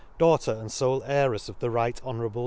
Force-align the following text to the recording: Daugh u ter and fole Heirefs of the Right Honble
Daugh 0.17 0.31
u 0.33 0.37
ter 0.39 0.55
and 0.59 0.73
fole 0.73 1.03
Heirefs 1.03 1.47
of 1.47 1.59
the 1.59 1.69
Right 1.69 1.99
Honble 1.99 2.39